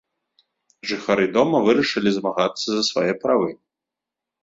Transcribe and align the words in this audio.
Жыхары 0.91 1.25
дома 1.37 1.57
вырашылі 1.69 2.09
змагацца 2.19 2.67
за 2.69 2.83
свае 2.91 3.11
правы. 3.23 3.49